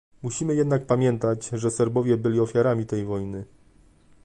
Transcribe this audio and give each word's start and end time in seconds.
Musimy 0.23 0.55
jednak 0.55 0.85
pamiętać, 0.85 1.49
że 1.53 1.71
Serbowie 1.71 2.17
byli 2.17 2.39
ofiarami 2.39 2.85
tej 2.85 3.05
wojny 3.05 3.45